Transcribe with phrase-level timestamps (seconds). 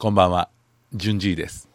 [0.00, 0.48] こんばんは、
[0.94, 1.68] 順次です。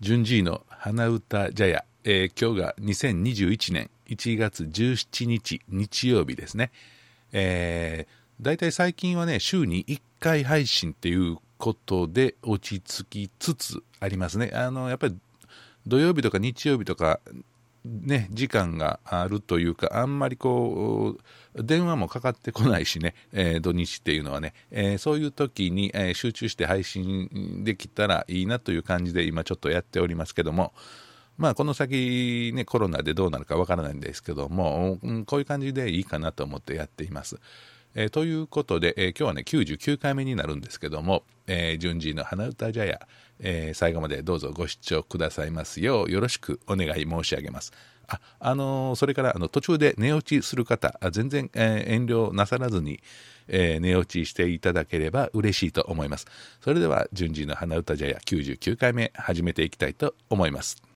[0.00, 6.72] 順次の花歌茶屋、えー今日が2021年1月17日日曜日ですね。
[7.30, 14.50] えー、大体最近はね、週に1回配信っていうことで落ち着きつつありますね。
[14.52, 15.16] あの、やっぱり
[15.86, 17.20] 土曜日とか日曜日とか、
[17.84, 21.16] ね、時間があるというか、あんまりこ
[21.54, 30.72] う、電話もかかってこないしね、えー土日っていうのはね、えーそういう時に、えー集中して配信できたらいいなという感じで今ちょっとやっておりますけども、
[31.38, 37.38] まあこの先ね、コロナでどうなるかわからないんですけども、うんこういう感じでいいかなと思ってやっています。
[37.94, 43.00] えーということで、えー今日はね、99回目になるんですけども、えー順次の花歌茶屋、
[43.40, 47.72] えー最後までどうぞご視聴くださいますようよろしくお願い申し上げます。
[48.06, 53.00] あ、あのーそれからあの途中で寝落ちする方、全然、えー遠慮なさらずに、
[53.48, 56.26] えー寝落ちしていただければ嬉しいと思います。
[56.60, 60.87] それでは、順次の花歌茶屋99回目始めていきたいと思います。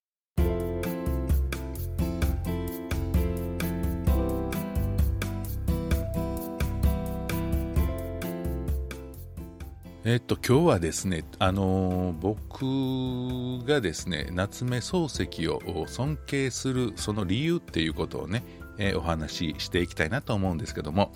[10.04, 18.42] えっと、今日はですね、あのー僕がですね、夏目漱石を尊敬するその理由っていうことをね、
[18.78, 21.12] えーお話ししていきたいなと思うんですけども、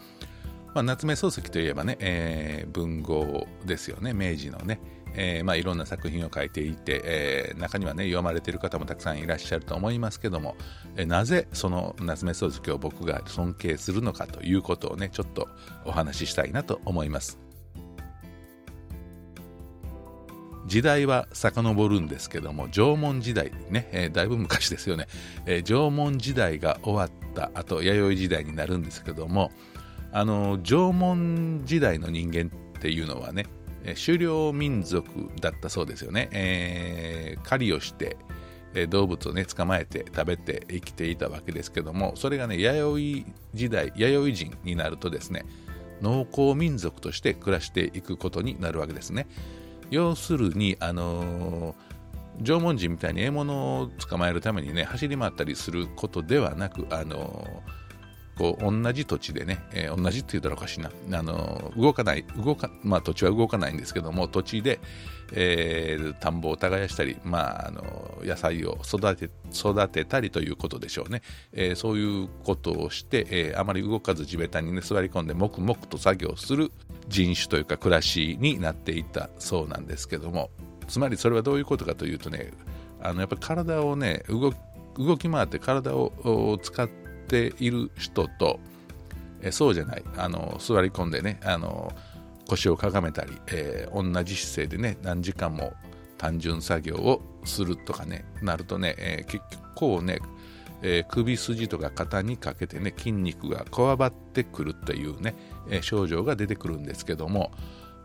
[0.73, 4.79] まあ、夏目漱石といえばね、えー文豪ですよね、明治のね、
[5.17, 10.55] えまあ、いろんな作品を書いていて、え中にはね、読まれている方もたくさんいらっしゃると思いますけども、
[10.97, 15.48] えなぜその夏目漱石を僕が尊敬するのかということをね、ちょっと
[15.84, 17.45] お話ししたいなと思います。
[20.67, 25.06] 時代は遡るんですけども縄文時代ね、えーだいぶ昔ですよね、
[25.47, 29.50] えー縄文時代が終わった後弥生時代になるんですけども
[30.12, 33.47] あの縄文時代の人間っていうのはね
[34.05, 35.08] 狩猟民族
[35.41, 38.17] だったそうですよね、えー狩りをして
[38.75, 45.45] え動物をね捕まえて食べて生きていたわけですけどもそれがね弥生時代弥生人になるとですね
[46.02, 49.27] 農耕民族として暮らしていくことになるわけですね。
[49.91, 51.86] 要するにあのー
[52.42, 57.77] 縄文人みたいに獲物を捕まえるためにね走り回ったりすることではなくあのー
[58.36, 64.79] こう同じ土地でね、えー同じって言ったらおかしいな、あの動かない動か、まあ、土地は動かないんですけども土地で、
[65.33, 76.70] え田んぼを耕したり、まあ、あの野菜を育て育てたりということでしょうね、えそういうことをして、えあまり動かず地べたに、ね、座り込んで黙々と作業する
[77.08, 80.50] 人種というか暮らしになっていたそうなんですけども
[80.89, 82.52] つまりそれはどういうことかというとね
[83.02, 86.89] あのやっぱり体をね動き回って体を使っ
[87.28, 88.58] ている人と
[89.42, 90.05] えそうじゃない。
[90.16, 91.92] あの座り込んでねあの
[92.48, 95.74] 腰をかがめたり、えー同じ姿勢でね何時間も
[96.18, 100.20] 単純作業をするとかねなるとね、えー結構ね、
[100.83, 105.35] えー首筋とか肩にかけてね筋肉がこわばってくるっていうね、
[105.69, 107.53] えー症状が出てくるんですけども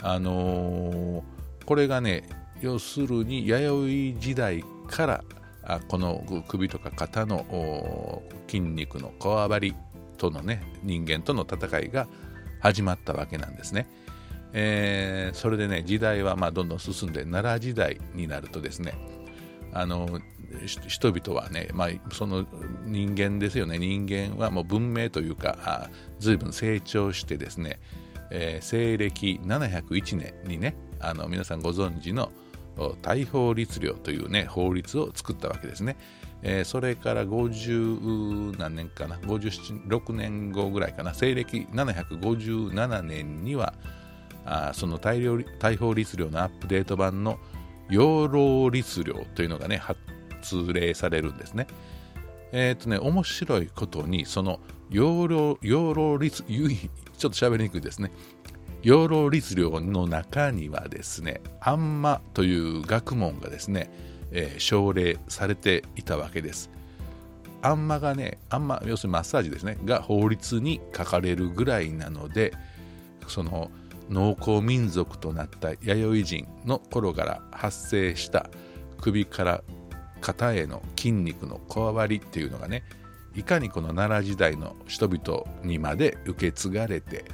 [0.01, 1.21] あのー
[1.65, 2.27] これがね
[2.59, 5.23] 要するに弥生時代から
[5.63, 9.75] あこの首とか肩の筋肉のこわばり
[10.17, 12.07] とのね人間との戦いが
[12.59, 13.87] 始まったわけなんですね。
[14.53, 18.93] えーそれでね時代はまあどんどん進んで奈良時代になるとですね
[19.73, 20.19] あの
[20.87, 22.45] 人々はね、まあ、その
[22.85, 23.77] 人間ですよね。
[23.77, 25.89] 人間はもう文明というかあ
[26.19, 27.79] 随分成長してですね、
[28.29, 32.31] えー西暦701年にねあの皆さんご存知の
[33.01, 35.97] 大法律令というね法律を作ったわけですね、
[36.41, 43.73] えーそれから50何年かな56年後ぐらいかな西暦757年には
[44.45, 47.39] あその大量大法律令のアップデート版の
[47.89, 49.99] 養老律令というのがね発
[50.41, 51.67] 通令されるんですね。
[52.51, 54.59] えっ、とね面白いことにその
[54.89, 56.77] 養老養老律ゆい
[57.17, 58.11] ちょっと喋りにくいですね。
[58.83, 63.89] 養老律令の中にはですねあんまという学問がですね、
[64.31, 66.69] えー奨励されていたわけです。
[67.61, 72.53] あんまがねあんま要するにマッサージですねが法律に書かれるぐらいなので
[73.27, 73.69] その
[74.09, 78.49] 農耕民族となった弥生人の頃から発生した
[78.99, 79.63] 首から
[80.21, 82.83] 肩への筋肉のこわばりっていうのがね
[83.35, 87.25] いかにこの奈良時代の人々にまで受け継がれて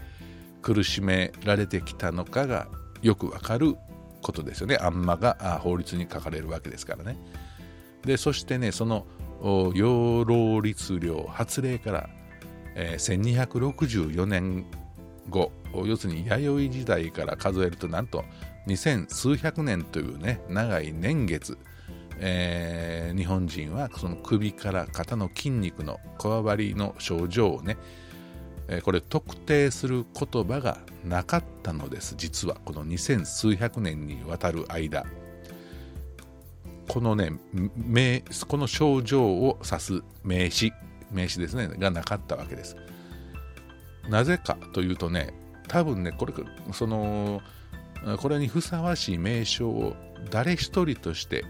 [0.62, 2.68] 苦しめられてきたのかが
[3.02, 3.76] よくわかる
[4.22, 4.78] ことですよね。
[4.82, 7.18] あんまが法律に書かれるわけですからね。
[8.04, 9.06] でそしてねその
[9.74, 12.10] 養老律令発令から、
[12.76, 14.66] えー1264年
[15.30, 18.24] 後要するに弥生時代から数えるとなんと
[18.68, 21.58] 2000数百年というね長い年月、
[22.20, 27.78] えー、日本人はその首から肩の筋肉のこわばりの症状をね、
[28.68, 35.06] えー、これ特定する言葉がなかったのです実はこの2000数百年にわたる間。
[36.88, 37.34] このね
[37.76, 40.72] 名この症状を指す名詞
[41.12, 42.78] 名詞ですねがなかったわけです。
[44.10, 45.34] なぜかというとね
[45.68, 46.34] 多分ねこれ
[46.72, 47.42] その
[48.20, 49.96] これにふさわしい名称を
[50.30, 51.44] 誰一人として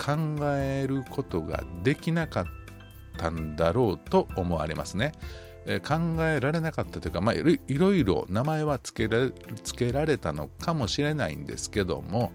[0.00, 0.16] 考
[0.56, 2.46] えることができなかっ
[3.18, 5.12] たんだろうと思われますね。
[5.66, 5.94] え考
[6.24, 9.30] えられなかったというか、まあ、いろいろ名前は付けら
[9.62, 12.32] 付けられたのかもしれないんですけども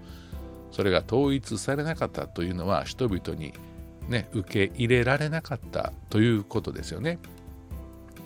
[0.72, 3.54] それが統一されなかったというのは人々に、
[4.10, 7.18] ね、受け入れられなかったということですよね。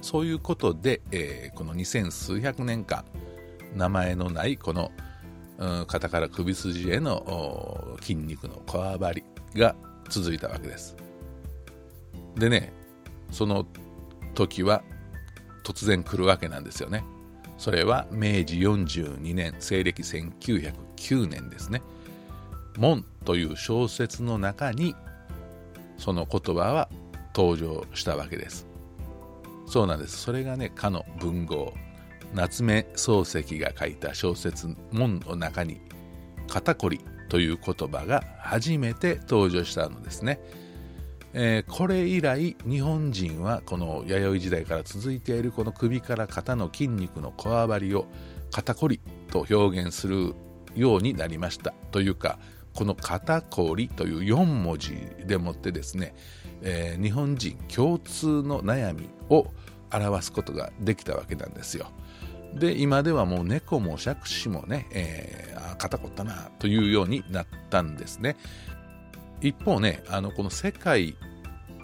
[0.01, 3.03] そういうことで、えー、この2000数百年間
[3.75, 4.91] 名前のないこの、
[5.87, 9.23] 肩から首筋への筋肉のこわばり
[9.55, 9.75] が
[10.09, 10.95] 続いたわけです。
[12.35, 12.73] でね、
[13.31, 13.65] その
[14.33, 14.83] 時は
[15.63, 17.03] 突然来るわけなんですよね。
[17.57, 21.81] それは明治42年、西暦1909年ですね。
[22.77, 24.95] 門という小説の中に
[25.97, 26.89] その言葉は
[27.35, 28.67] 登場したわけです。
[29.67, 30.17] そうなんです。
[30.17, 31.73] それがね、かの文豪
[32.33, 35.81] 夏目漱石が書いた小説「門」の中に
[36.47, 40.39] 「肩こり」という言葉が初めて登場したのですね。
[41.33, 48.07] えー、これ以来日本人はこの弥生時代から続いているこの首から肩の筋肉のこわばりを
[48.51, 48.99] 肩こり
[49.29, 50.33] と表現する
[50.75, 52.39] ようになりましたというか
[52.73, 56.15] この肩こりという4文字でもってですね、
[56.63, 59.47] えー、日本人共通の悩みを
[59.91, 61.87] 表すことができたわけなんですよ。
[62.53, 68.37] で今ではもう猫も杓子もね、えー、あ肩こったなというようになったんですね。
[69.41, 71.15] 一方ねあのこの世界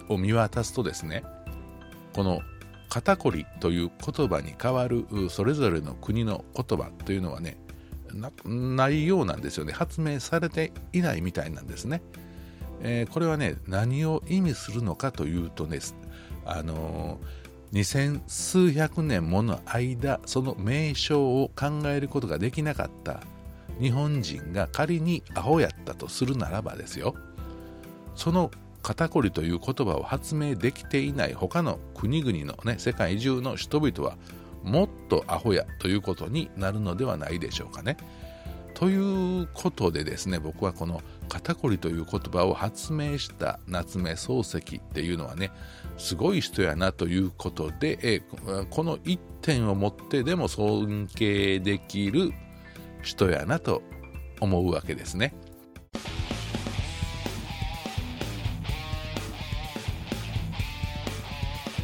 [0.08, 1.24] を見渡すとですね
[2.12, 2.40] この
[2.88, 7.56] 肩こりという言葉に代わるそれぞれの国の言葉というのはね
[8.44, 9.72] ないようなんですよね。
[9.72, 12.02] 発明されていないみたいなんですね、
[12.80, 15.78] えー、これはね何を意味するのかというとね
[16.44, 23.20] あのー二千数百年もの間その名称を考えることができなかった
[23.80, 27.14] 日本人が仮にアホやったとするならばですよ
[28.14, 28.50] その
[28.82, 34.16] 肩こりという言葉を発明できていない他の国々のね世界中の人々は
[34.62, 37.96] もっとアホやということになるのではないでしょうかね。
[38.76, 41.00] ということでですね僕はこの
[41.30, 45.50] 肩こりという言葉を発明した夏目漱石っていうのはね
[45.96, 48.20] すごい人やなということで、え
[48.68, 52.32] この一点をもってでも尊敬できる
[53.02, 53.82] 人やなと
[54.40, 55.34] 思うわけですね。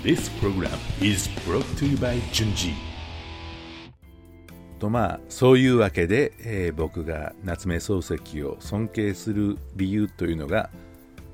[0.04, 0.68] This program
[1.00, 2.91] is brought to you by Junji.
[4.82, 10.70] とまあそういうわけで、えー、僕が夏目漱石を尊敬する理由というのが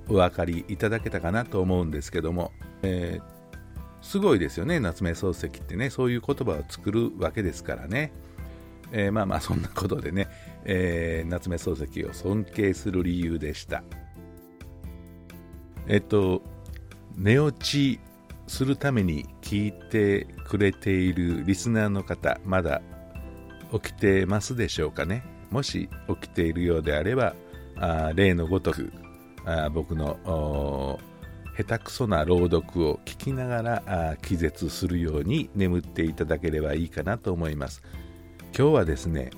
[0.07, 2.53] お分かりいただけたかなと思うんですけども、
[2.83, 8.13] えー、すごいですよね夏目漱石ってねそういう言葉を作るわけですからね、
[8.93, 10.29] えー、まあまあそんなことでね、
[10.67, 13.83] えー、夏目漱石を尊敬する理由でした。
[15.87, 16.43] えっと
[17.17, 17.99] 寝落ち
[18.47, 22.83] するために聞いてくれているリスナーの方まだ
[23.73, 25.25] 起きてますでしょうかね。
[25.51, 27.35] もし起きているようであれば
[27.77, 28.93] あ例のごとく
[29.45, 30.99] あ僕の
[31.57, 37.83] 下手くそな朗読を聞きながら気絶するように眠っていただければいいかなと思います。
[38.57, 39.31] 今日はですね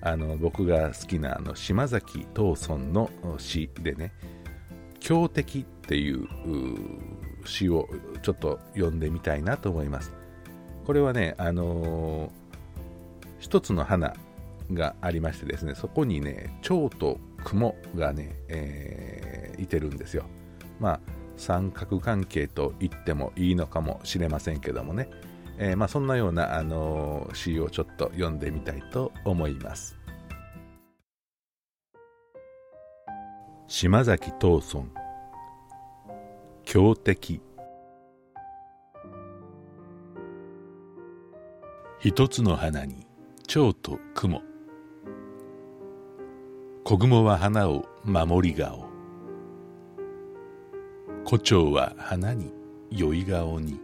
[0.00, 4.12] あの僕が好きなあの島崎藤村の詩でね
[5.00, 6.26] 「強敵」っていう
[7.44, 7.88] 詩を
[8.22, 10.12] ちょっと読んでみたいなと思います。
[10.84, 12.43] これはねあのー
[13.44, 14.14] 一つの花
[14.72, 20.24] がありましてですねそこにね蝶と雲がね、えー、いてるんですよ。
[20.80, 21.00] まあ
[21.36, 25.10] 三角関係と言ってもいいのかもしれませんけどもね、
[25.58, 29.98] えー、まあ、そんなような、あのー、詩をちょっと読んでみたいと思います。
[33.66, 34.86] 島崎藤村。
[36.64, 37.42] 強敵。
[41.98, 43.13] 一つの花に。
[43.46, 44.42] 蝶と雲。
[46.82, 48.86] 小雲は花を守り顔。
[51.24, 52.52] 胡蝶は花に
[52.90, 53.78] 酔い顔に。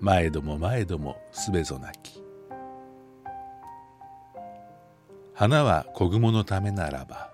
[0.00, 2.22] 前ども前どもすべぞなき。
[5.32, 7.30] 花は小雲のためならば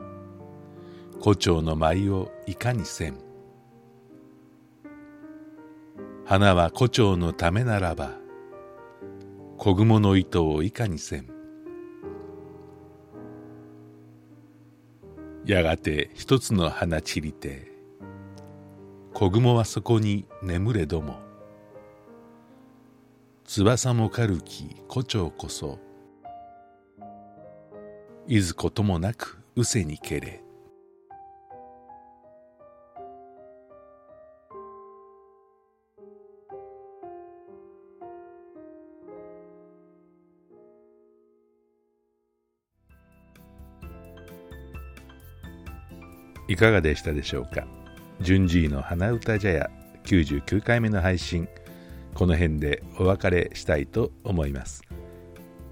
[1.20, 3.18] 胡蝶の舞をいかにせん。
[6.24, 8.25] 花は胡蝶のためならば
[9.58, 11.36] 小雲の糸をいかにせん。
[15.46, 17.70] やがて一つの花散りて
[19.14, 21.20] 小雲はそこに眠れども
[23.44, 25.78] 翼もかるき胡蝶こそ
[28.26, 30.45] いずこともなくうせにけれ。
[46.48, 47.66] いかがでしたでしょうか？
[48.20, 49.70] 順次の花歌茶屋
[50.04, 51.48] 99回目の配信。
[52.14, 54.82] この辺でお別れしたいと思います。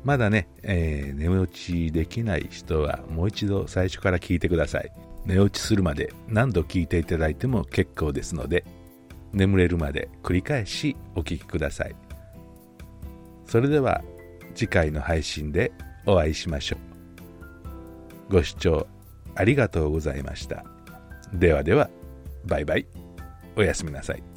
[0.05, 4.93] まだね、えー、寝落ちできない人はもう一度最初から聞いてください。
[5.25, 8.67] 寝落ちするまで何度聞いていただいても結構ですので
[9.33, 11.97] 眠れるまで繰り返しお聴きください。
[13.47, 14.03] それでは
[14.55, 15.73] 次回の配信で
[16.05, 16.77] お会いしましょ
[18.29, 18.33] う。
[18.35, 18.87] ご視聴
[19.37, 20.65] ありがとうございました。
[21.33, 21.91] ではでは、
[22.45, 22.87] バイバイ。
[23.57, 24.34] おやすみなさい。